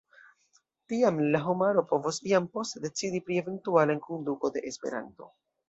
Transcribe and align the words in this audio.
Tiam 0.93 1.19
la 1.35 1.41
homaro 1.49 1.83
povos 1.91 2.19
iam 2.31 2.49
poste 2.57 2.83
decidi 2.87 3.23
pri 3.29 3.39
eventuala 3.45 3.99
enkonduko 3.99 4.55
de 4.59 4.69
Esperanto. 4.75 5.33